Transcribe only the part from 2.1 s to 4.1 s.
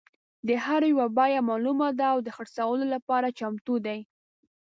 او د خرڅلاو لپاره چمتو دي.